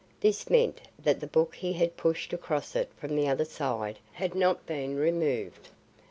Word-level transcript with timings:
This 0.19 0.49
meant 0.49 0.81
that 0.97 1.19
the 1.19 1.27
book 1.27 1.53
he 1.53 1.73
had 1.73 1.95
pushed 1.95 2.33
across 2.33 2.75
it 2.75 2.89
from 2.97 3.15
the 3.15 3.27
other 3.27 3.45
side 3.45 3.99
had 4.13 4.33
not 4.33 4.65
been 4.65 4.95
removed. 4.97 5.69